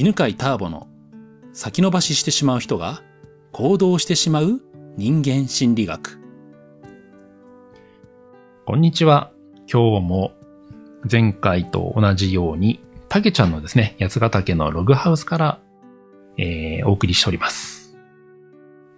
[0.00, 0.86] 犬飼ターボの
[1.52, 3.02] 先延ばししてしまう人が
[3.50, 4.60] 行動してしまう
[4.96, 6.20] 人間心理学。
[8.64, 9.32] こんにちは。
[9.66, 10.34] 今日も
[11.10, 12.78] 前回と同じように、
[13.08, 15.58] たけちゃんのですね、八ヶ岳のログハウスから、
[16.36, 17.98] えー、お送りしております。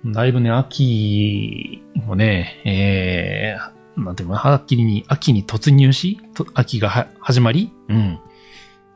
[0.04, 6.20] だいぶね、秋もね、えー、なんていうのはっきりに、秋に突入し、
[6.52, 8.18] 秋が始まり、うん。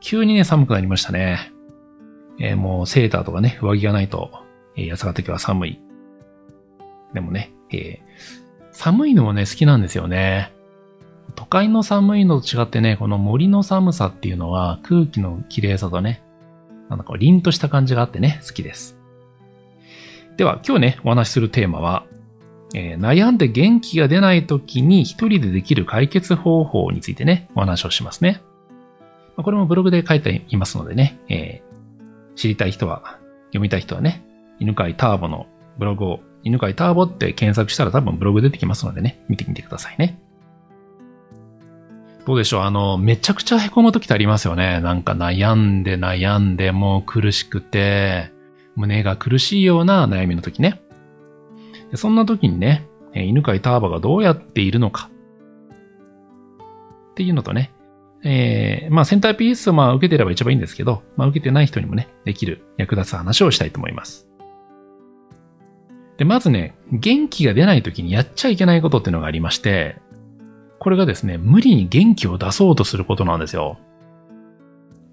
[0.01, 1.54] 急にね、寒くなりましたね。
[2.39, 4.31] えー、もうセーターとかね、上着がないと、
[4.75, 5.81] えー、八ヶ岳は寒い。
[7.13, 7.99] でもね、えー、
[8.71, 10.51] 寒いのもね、好きなんですよね。
[11.35, 16.21] 都会の寒いのと違ってね、この森の寒さっていうのは空気の綺麗さとね、
[16.89, 18.97] なんだか凛とした感じがあってね、好きです。
[20.37, 22.05] では、今日ね、お話しするテーマは、
[22.73, 28.41] えー、悩んで元気が出ない時に一人でできる解決方法についてね、お話をしますね。
[29.37, 31.74] これもブログで書いていますのでね、えー、
[32.35, 34.23] 知りたい人は、読みたい人はね、
[34.59, 40.19] 犬飼ターボのブログを、犬飼ターボって検索したら多分ブログ出てきますのでね、見てみてくださいね。
[42.25, 42.61] どうでしょう？
[42.61, 44.81] あの、めちゃくちゃ凹む時ってありますよね。
[44.81, 48.31] なんか悩んで悩んでもう苦しくて、
[48.75, 50.81] 胸が苦しいような悩みの時ね。
[51.93, 55.11] そんな時にね、犬飼ターバがどうやっているのか。
[57.11, 57.71] っていうのとね、
[58.27, 64.27] えー、まあセンターピースをまあ受けてれば一番いいんですけど、まあ受けてない人にもね、できる役立つ話をしたいと思います。
[66.17, 69.97] で、まずね、元気が出ない時にやっちゃいけないことっていうのがありまして、
[70.79, 73.77] これがですね、無理に元気を出そうとすることなんですよ。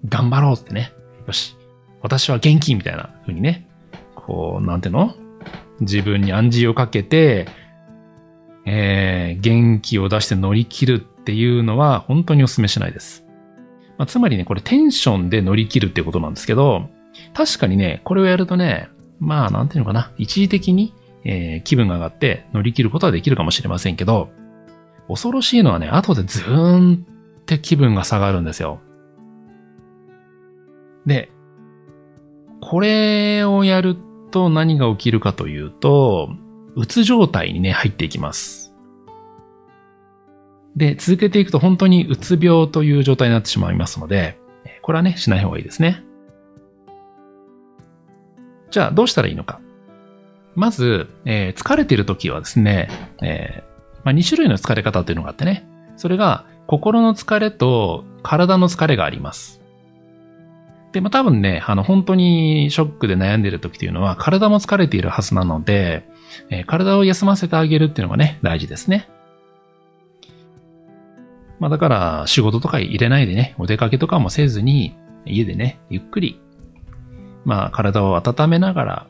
[0.09, 0.91] 頑張ろうってね。
[1.27, 1.55] よし。
[2.01, 3.67] 私は元気みたいな風にね。
[4.15, 5.15] こう、なんていうの？
[5.81, 7.47] 自分に暗示をかけて、
[8.65, 13.25] えー、元気を出して乗り切るっていうのは本当にお勧めしないです。
[13.97, 16.89] まあ、つまりね、これテンションで乗り切るっていうことなんですけど、
[17.33, 24.29] 確かにね、これをやるとね、まあ、なんていうのかな、一時的に、えー、気分が上がって乗り切ることはできるかもしれませんけど、
[25.07, 27.05] 恐ろしいのはね、後でズーン
[27.41, 28.81] って気分が下がるんですよ。
[31.05, 31.31] で、
[32.61, 33.97] これをやる
[34.31, 36.29] と何が起きるかというと、
[36.75, 38.62] うつ状態にね、入っていきます。
[40.75, 44.37] で、続けていくと本当にうつ病という状態になってしまいますので、
[44.81, 46.03] これはね、しない方がいいですね。
[48.71, 49.61] じゃあ、どうしたらいいのか。
[50.55, 52.89] まず、えー、疲れている時はですね、
[53.21, 55.65] えー、まあ、2種類の疲れ方っていうのがあってね。
[55.95, 59.61] それが、心の疲れと体の疲れがあります。
[60.91, 66.07] で、まあ、多分ね、あの、本当にショックで悩んでいる時っていうのは、体も疲れているはずなので、
[66.49, 69.07] えー、体を休ませてあげるっていうのがね、大事ですね。
[71.59, 76.41] まあ、だから、仕事とか入れないでね、お出かけとかもせずに、家でね、ゆっくり、
[77.45, 79.07] まあ、体を温めながら、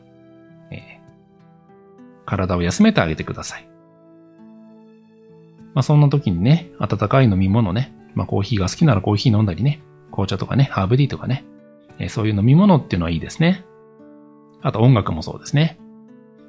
[0.70, 0.80] えー、
[2.26, 3.68] 体を休めてあげてください。
[5.74, 11.44] まあ、そんな時にね、温かい飲み物ね、まあ、コーヒーが好きならコーヒー飲んだりね、紅茶とかね、ハーブティーとかね、
[11.98, 13.64] えー、そういう飲み物っていうのはいいですね。
[14.62, 15.78] あと音楽もそうですね。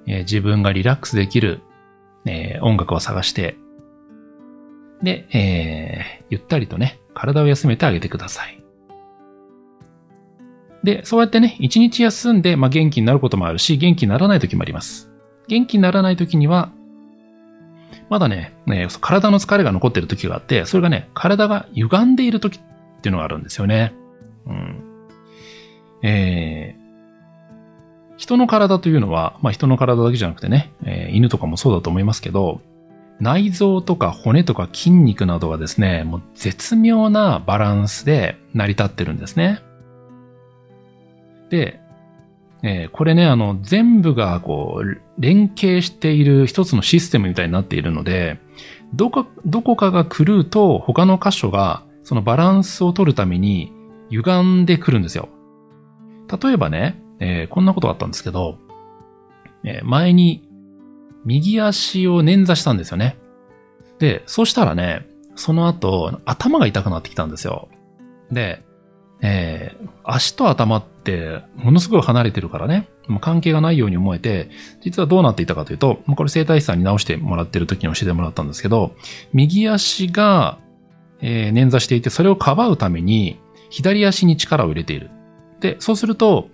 [0.07, 1.61] えー、自分がリラックスできる、
[2.25, 3.57] えー、音楽を探して、
[5.01, 8.63] で、えー、ゆったりとね、体を休めてあげてください。
[10.83, 15.11] で、そうやってね、一日休んで、まあ、元気になることもあるし、元気にならない時もあります。
[15.47, 16.71] 元気にならない時には、
[18.09, 22.61] まだね、ね、体の疲れが残っている時があって、それがね、体が歪んでいる時っ
[23.01, 23.93] ていうのがあるんですよね。
[24.45, 24.83] うん。
[26.03, 32.61] えー、人の体というのは、まあ人の体だけじゃなくてね、えー、犬とかもそうだと思いますけど、
[33.19, 39.61] 内臓とか骨とか筋肉などがですね、もう絶妙なバランスで成り立ってるんですね。
[41.49, 41.79] で、
[42.63, 48.39] えー、これね、あの、全部がこう、連携している一つのシステムみたいになっているので、
[48.93, 53.71] どこ、どこかが狂うと他の箇所がそのバランスを取るために
[54.09, 55.29] 歪んでくるんですよ。
[56.41, 58.57] 例えばね、えー、こんなことがあったんですけど、
[59.63, 60.44] えー、前に
[61.25, 63.17] 右足を捻挫したんですよね。
[63.99, 67.67] で、そうしたらね、その後、頭が痛くなってきたんですよ。
[68.31, 68.63] で、
[69.21, 74.49] えー、足と頭ってものすごい離れてるからね、もう関係がないように思えて、
[74.81, 78.95] 実はどうなっていたかというと、これ整体師さんに直してもらってる時に教えてもらったんですけど、
[79.33, 80.59] 右足が、
[81.21, 83.39] えー、捻挫していて、それをかばうために、
[83.69, 85.09] 左足に力を入れている。
[85.59, 86.49] で、そうすると、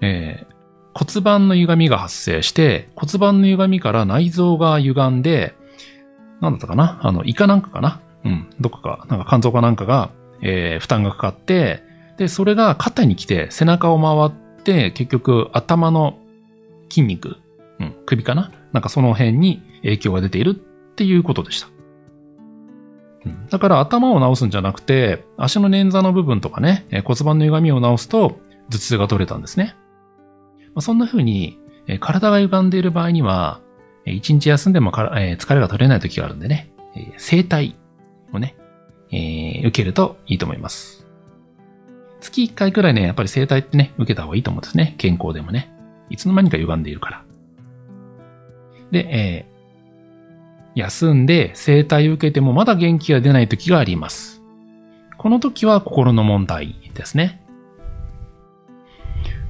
[0.00, 0.53] えー、
[0.94, 5.54] 骨盤の歪みが発生して、骨盤の歪みから内臓が歪んで、
[6.40, 7.00] なんだったかな？
[7.02, 8.00] あの、胃かなんかかな？
[8.24, 10.10] うん、どこか、なんか肝臓かなんかが、
[10.40, 11.82] えー、負担がかかって、
[12.16, 16.18] で、それが肩に来て背中を回って、結局頭の
[16.88, 17.38] 筋肉、
[17.80, 18.52] うん、首かな？
[18.72, 20.54] なんかその辺に影響が出ているっ
[20.94, 21.68] ていうことでした。
[23.26, 23.46] うん。
[23.48, 28.38] だから頭を治すんじゃなくて、足の捻挫の部分とかね、骨盤の歪みを治すと
[28.70, 29.74] 頭痛が取れたんですね。
[30.80, 31.58] そんな風に、
[32.00, 33.60] 体が歪んでいる場合には、
[34.06, 37.76] 一日休んでも、疲れが取れない時があるんでね、え整体
[38.32, 38.56] をね、
[39.10, 41.06] 受けるといいと思います。
[42.20, 44.94] 月1回くらいね、やっぱり整体ってね、受けた方がいいと思うんですね。
[44.98, 45.70] 健康でもね。
[46.10, 47.24] いつの間にか歪んでいるから。
[48.90, 49.54] で、えー
[50.74, 54.42] 休んで整体を受けてもまだ元気が出ない時があります。
[55.16, 57.43] この時は心の問題ですね。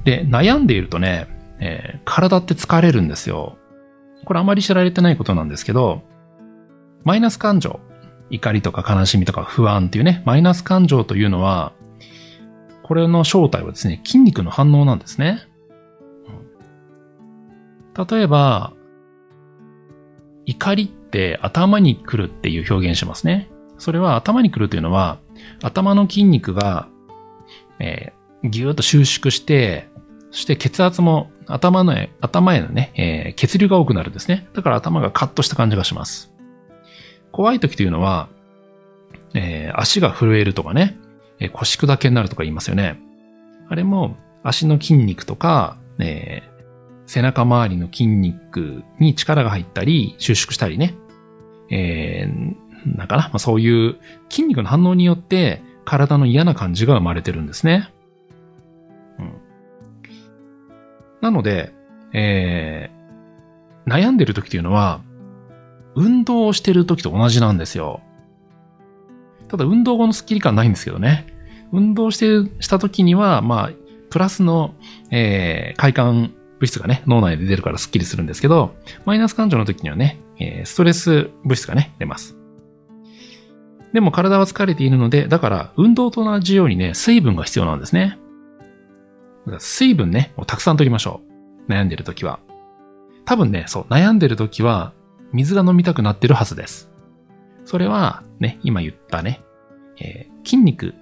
[0.05, 1.27] で、悩んでいるとね、
[1.59, 3.57] えー体って疲れるんですよ。
[4.23, 6.03] これあまり知られてないことなんですけど、
[7.03, 7.79] マイナス感情、
[8.29, 11.73] 怒りとか悲しみとか不安っていうね、マイナス感情というのは、
[12.83, 15.47] これの正体はですね、筋肉の反応なんですね。
[18.09, 18.73] 例えば、
[20.45, 23.49] 怒りって頭に来るっていう表現しますね。
[23.79, 25.19] それは頭に来るというのは、
[25.63, 26.87] 頭の筋肉が、
[27.79, 29.87] えーぎゅーっと収縮して、
[30.35, 34.49] そして血圧も頭の、頭へのね、えー血流が多くなるんですね。
[34.53, 36.33] だから頭がカッとした感じがします。
[37.31, 38.27] 怖い時というのは、
[39.33, 40.97] えー足が震えるとかね、
[41.39, 42.99] えー腰砕けになるとか言いますよね。
[43.69, 46.55] あれも足の筋肉とか、えー
[47.07, 50.95] 背中周りの筋肉に力が入ったり、収縮したりね。
[51.71, 53.95] えー、なんかな、まあ、そういう
[54.29, 57.93] 筋肉の反応によって体の嫌な感じが生まれてるんですね。
[61.25, 61.73] なので、
[62.13, 65.01] えー、悩んでる時というのは、
[65.95, 68.01] 運動をしてる時と同じなんですよ。
[69.47, 71.25] ただ運動後のスッキリ感ないんですけどね。
[71.71, 73.71] 運動して、した時には、まあ、
[74.11, 74.75] プラスの、
[75.09, 78.75] えー、快感物質がね、脳内で出るからスッキリするんですけど、
[79.05, 82.37] マイナス感情の時にはね、えーストレス物質がね、出ます。
[83.93, 88.19] でも体は疲れているので、だから運動と同じようにね、水分が必要なんですね。
[89.59, 91.21] 水分ね、たくさん取りましょ
[91.67, 91.71] う。
[91.71, 92.39] 悩んでる時は。
[93.25, 94.93] 多分ね、そう、悩んでる時は、
[95.31, 96.91] 水が飲みたくなってるはずです。
[97.65, 99.41] それは、ね、今言ったね、
[99.99, 100.93] えー筋肉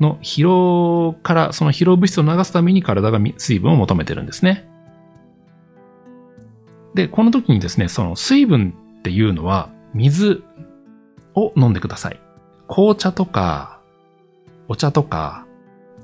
[0.00, 4.68] の疲労から、その疲労物質を流すために体が水分を求めてるんですね。
[6.94, 10.42] で、この時にですね、その水分っていうのは、水
[11.34, 12.20] を飲んでください。
[12.68, 13.80] 紅茶とか、
[14.68, 15.46] お茶とか、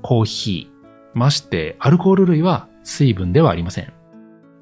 [0.01, 0.78] コーヒー、
[1.19, 3.93] まして、アルコール類は水分ではありません。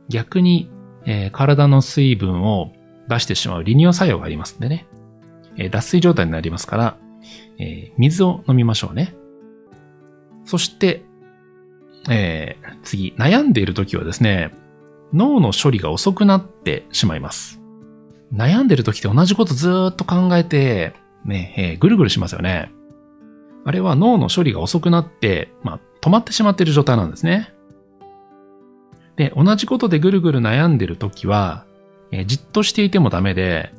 [0.10, 0.70] 逆に、
[1.06, 2.74] えー体の水分を
[3.08, 4.88] 出してしまう利尿作用がありますんでね。
[5.58, 6.98] えー脱水状態になりますから、
[7.60, 9.16] えー水を飲みましょうね。
[10.46, 11.06] そして、
[12.10, 14.52] えー次、悩んでいる時はですね、
[15.14, 17.62] 脳の処理が遅くなってしまいます。
[18.34, 20.94] 悩んでる時って同じことずっと考えて、
[21.24, 22.72] ね、えーぐるぐるしますよね。
[23.66, 27.54] あれは脳の処理が遅くなって、まあ、止まってしまっている状態なんですね。
[29.18, 31.66] で、同じことでぐるぐる悩んでる時は、
[32.14, 33.74] えーじっとしていてもダメで、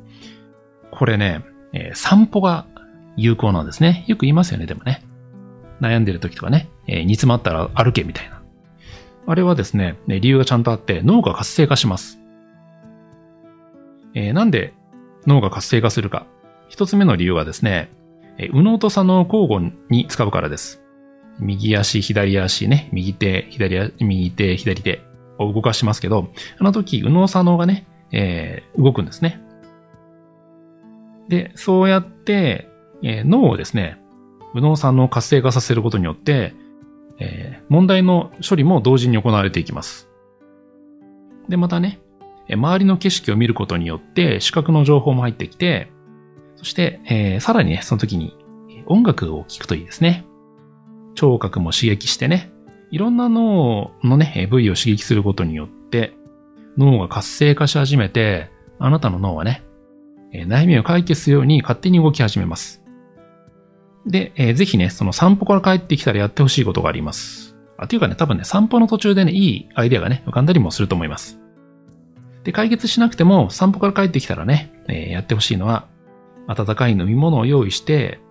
[0.91, 1.43] これね、
[1.73, 2.67] えー散歩が
[3.15, 4.05] 有効なんですね。
[4.07, 5.03] よく言いますよね、でもね。
[5.81, 8.43] 悩んでる時とかね、えー煮詰まったら歩けみたいな。
[9.25, 12.19] あれはですね、理由がちゃんとあって、脳が活性化します。
[14.13, 14.75] えーなんで
[15.25, 16.27] 脳が活性化するか。
[16.67, 17.89] 一つ目の理由はですね、
[18.37, 20.83] えー右脳と左脳交互に使うからです。
[21.39, 25.01] 右足、左足ね、右手、左足、右手、左手
[25.37, 29.41] を動かしますけど、あの時、右脳左脳がね、えー動くんですね。
[31.27, 32.69] で、そうやって、
[33.03, 33.99] えー脳をですね、
[34.53, 36.53] 右脳左脳を活性化させることによって、
[37.19, 40.09] えー問題の処理も同時に行われていきます。
[41.47, 41.99] で、またね、
[42.51, 45.91] 周りの景色を見ることによって視覚の情報も入ってきて、
[46.55, 48.35] そして、えーさらにね、その時に
[48.87, 50.25] 音楽を聴くといいですね。
[51.19, 52.49] 聴覚も刺激してね、
[52.91, 56.13] いろんな脳のね、え部位を刺激することによって、
[56.77, 58.49] 脳が活性化し始めて、
[58.79, 59.61] あなたの脳はね、
[60.31, 62.81] え悩みを解決するように勝手に動き始めます。
[64.05, 67.57] で、えーぜひね、その散歩から帰ってきたらやってほしいことがあります。
[67.75, 71.37] あ、というかね、多分ね、散歩の途中でね、いいアイデアがね、浮かんだりもすると思います。
[72.45, 75.89] で、解決しなくても、散歩から帰ってきたらね、えーやってほしいのは、
[76.47, 78.21] 温かい飲み物を用意して、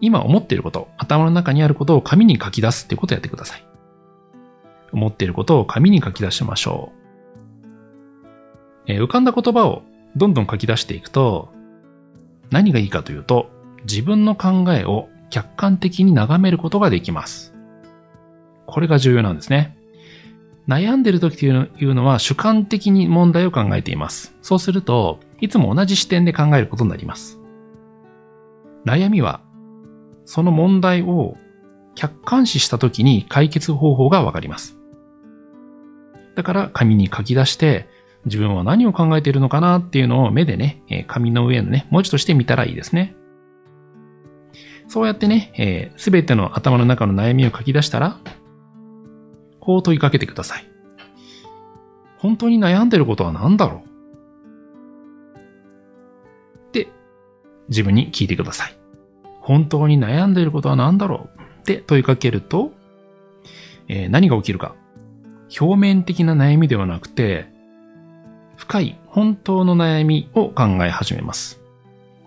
[0.00, 3.64] 今思っていること、頭の中にあることを紙に書き出すっていうことをやってください。
[4.92, 6.96] 思っていることを紙に書き出しましょう。
[8.88, 9.82] えー浮かんだ言葉を
[10.14, 11.52] どんどん書き出していくと、
[12.50, 13.50] 何がいいかというと、
[13.82, 17.54] 自分の考えを客観的に眺めることができます。
[18.66, 19.76] これが重要なんですね。
[20.68, 24.34] 悩んでる時というのは主観的に問題を考えています。
[24.42, 27.38] そうすると、いつも同じ視点で考えることになります。
[28.84, 29.40] 悩みは、
[30.26, 31.38] その問題を
[31.94, 34.76] 客観視した時に解決方法がわかります。
[36.34, 37.88] だから紙に書き出して、
[38.26, 43.16] 自分は何を考えているのかなっていうのを目でね、紙の上のね、文字として見たらいいですね。
[44.88, 48.18] そうやってね、す、べ、ての頭の中の悩みを書き出したら、
[49.60, 50.68] こう問いかけてください。
[52.18, 53.82] 本当に悩んでることは何だろ
[55.36, 55.38] う？
[56.68, 56.88] って、
[57.68, 58.76] 自分に聞いてください。
[59.46, 62.72] 本当に悩んでいることは何だろうって問いかけると、
[63.86, 64.74] えー、何が起きるか。
[65.60, 67.46] 表面的な悩みではなくて、
[68.56, 71.60] 深い本当の悩みを考え始めます。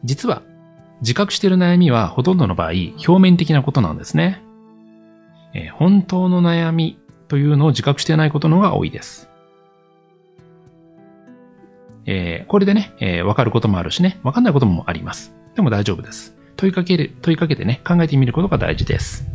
[0.06, 0.44] 実は、
[1.02, 2.72] 自覚している悩みはほとんどの場合、
[3.06, 4.42] 表面的なことなんですね。
[5.54, 9.30] えー、本当の悩みというのを自覚していないことの方が多いです。
[12.06, 15.36] えー、これでね、えー、わかることもあるしね、わかんないこともあります。
[15.56, 16.39] でも大丈夫です。
[16.60, 19.26] 問いかける、問いかけてね、考えてみることが大事です。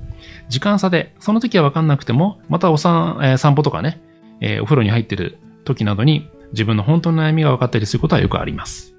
[0.51, 4.03] 時間差で、その時はわかんなくても、またおさん、えー、散歩とかね、
[4.43, 8.95] えー、お風呂に入ってる時などに自分の本当の悩みが分かったりすることはよくあります。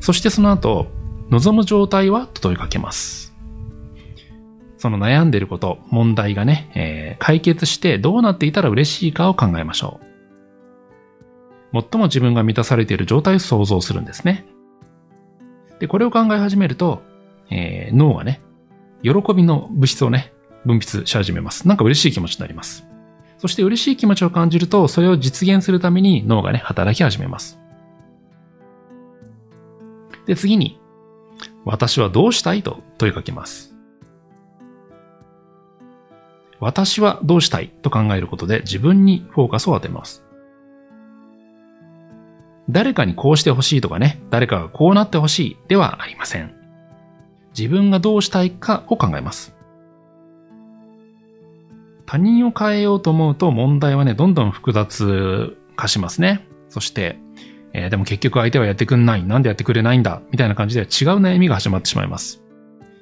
[0.00, 0.90] そしてその後、
[1.28, 3.34] 望む状態はと問いかけます。
[4.78, 10.00] その悩んでいること、問題がね、えー、解決してどうなっていたら嬉しいかを考えましょ
[11.74, 11.82] う。
[11.82, 14.46] 最も自分が満たされている状態を想像するんですね。
[15.82, 17.02] で、これを考え始めると、
[17.50, 18.40] えー、脳がね、
[19.02, 20.32] 喜びの物質をね、
[20.64, 21.66] 分泌し始めます。
[21.66, 22.86] なんか嬉しい気持ちになります。
[23.38, 27.58] そして嬉しい気持ちを感じると、それを実現するために脳がね、働き始めます。
[30.24, 30.80] で、次に、
[31.64, 33.74] 私はどうしたいと問いかけます。
[36.60, 40.24] 私はどうしたいと考えることで自分にフォーカスを当てます。
[42.70, 46.54] 誰かにこうしてほしいとかね、誰かがこうなってほしいではありません。
[47.56, 49.54] 自分がどうしたいかを考えます。
[52.06, 56.46] 他人を変えようと思うと問題はね、どんどん複雑化しますね。
[56.68, 57.18] そして、
[57.72, 59.24] えー、でも結局相手はやってくんない。
[59.24, 60.88] なんでやってくれないんだみたいな感じで違う
[61.20, 62.42] 悩みが始まってしまいます。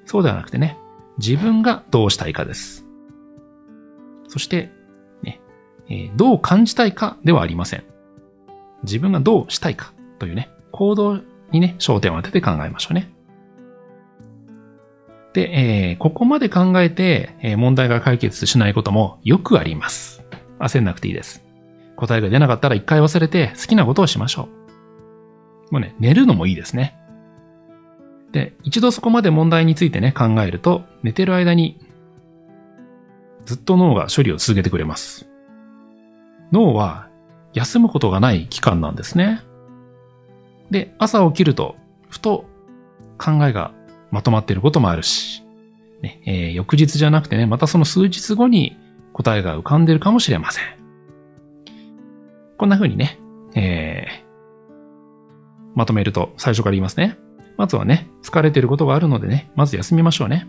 [0.05, 0.79] そうではなくてね、
[1.19, 2.87] 自分がどうしたいかです。
[4.29, 4.71] そして、
[5.23, 5.41] ね、
[5.89, 7.85] えー、どう感じたいかではありません。
[8.83, 11.21] 自分がどうしたいかというね、行動
[11.53, 13.11] にね、焦点を当てて考えましょうね。
[15.33, 20.25] で、えー、ここまで考えて、えー、問題が解決しないこともよくあります。
[20.59, 21.45] 焦んなくていいです。
[21.97, 24.49] 答えが出なかったら一回忘れて好きなことをしましょ
[25.71, 25.73] う。
[25.73, 26.97] もうね、寝るのもいいですね。
[28.33, 31.79] で、一度そこまで問題についてね、考えると、寝てる間に
[33.45, 35.29] ずっと脳が処理を続けてくれます。
[36.53, 37.10] 脳は
[37.53, 39.43] 休むことがない期間なんですね。
[40.71, 41.77] で、朝起きると、
[42.09, 42.45] ふと
[43.19, 43.73] 考えが
[44.11, 45.43] まとまっていることもあるし、
[46.03, 48.77] ねえー、翌日じゃなくてね、またその数日後に
[49.13, 50.65] 答えが浮かんでるかもしれません。
[52.57, 53.19] こんな風にね、
[53.55, 57.19] えー、まとめると最初から言いますね。
[57.57, 60.49] まずはね、疲れてることがあるのでね、まず休みましょうね。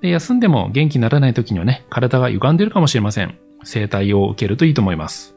[0.00, 3.38] で、休んでも元気にならない時にはね、体が歪んでるかもしれません。
[3.64, 5.36] 整体を受けるといいと思います。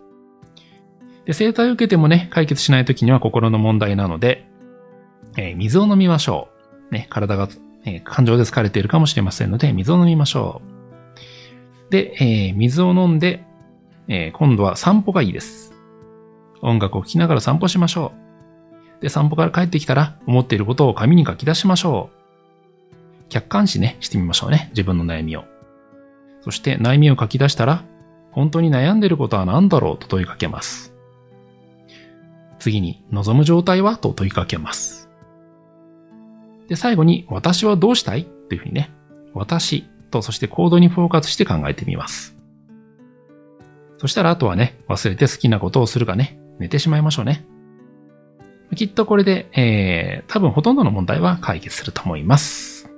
[1.25, 4.45] で、整体を受けてもね、解決しない時には心の問題なので、
[5.37, 6.49] えー、水を飲みましょ
[6.91, 6.93] う。
[6.93, 7.49] ね、体が、
[7.85, 10.61] えー、感情で疲れているかもしれませんので、水を飲みましょ
[11.89, 11.91] う。
[11.91, 13.45] で、えー、水を飲んで、
[14.09, 15.73] え今度は散歩がいいです。
[16.61, 18.11] 音楽を聴きながら散歩しましょ
[18.99, 19.01] う。
[19.01, 22.23] で、散歩から帰ってきたら、思っていることを紙に書き出しましょう。
[23.29, 24.69] 客観視ね、してみましょうね。
[24.71, 25.45] 自分の悩みを。
[26.41, 27.83] そして悩みを書き出したら、
[28.31, 30.92] 本当に悩んでいることは何だろうと問いかけます。
[32.63, 35.09] 次に、望む状態はと問いかけます。
[36.69, 38.21] で、最後に、私はどうしたい？
[38.21, 38.89] っていうふうにね、
[39.33, 42.37] 私とそして行動にフォーカスして考えてみます。
[43.97, 47.45] そしたらあとはね、忘れて好きなことをするかね、寝てしまいましょうね。
[48.77, 52.89] きっとこれで、えー、多分ほとんどの問題は解決すると思います。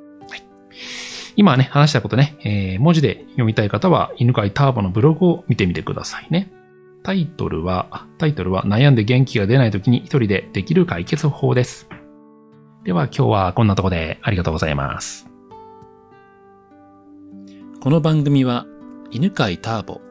[1.36, 6.52] 今ね、話したことね、えー、文字で読みたい方は、犬飼ターボのブログを見てみてくださいね。
[7.06, 11.88] タイトルは、タイトルは悩んで元気が出ない時に一人でできる解決法です。
[12.84, 15.28] では今日はこんなとこでありがとうございます。
[17.80, 18.66] この番組は、
[19.12, 20.02] 犬飼ターボ、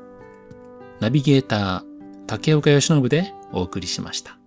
[1.01, 1.83] ナビゲーター、
[2.29, 4.39] 竹岡義信でお送りしました。